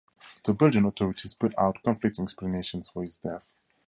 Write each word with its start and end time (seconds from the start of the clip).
The 0.45 0.55
Belgian 0.55 0.85
authorities 0.85 1.35
put 1.35 1.53
out 1.59 1.83
conflicting 1.83 2.23
explanations 2.23 2.89
for 2.89 3.03
his 3.03 3.17
death. 3.17 3.53